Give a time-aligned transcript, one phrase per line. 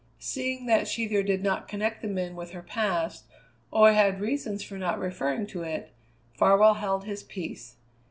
[0.17, 3.25] Seeing that she either did not connect the men with her past,
[3.69, 5.93] or had reasons for not referring to it,
[6.37, 7.75] Farwell held his peace.